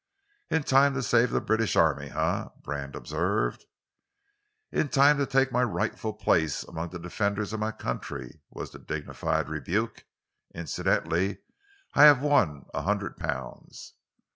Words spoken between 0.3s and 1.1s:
"In time to